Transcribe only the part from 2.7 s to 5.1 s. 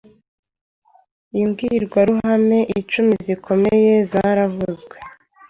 icumi zikomeye zavuzwe